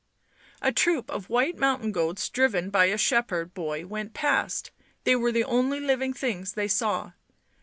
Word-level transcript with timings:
A 0.63 0.71
troop 0.71 1.11
of 1.11 1.29
white 1.29 1.59
mountain 1.59 1.91
goats 1.91 2.27
driven 2.27 2.71
by 2.71 2.85
a 2.85 2.97
shepherd 2.97 3.53
boy 3.53 3.85
went 3.85 4.15
past, 4.15 4.71
they 5.03 5.15
were 5.15 5.31
the 5.31 5.43
only 5.43 5.79
living 5.79 6.11
things 6.11 6.53
they 6.53 6.67
saw. 6.67 7.11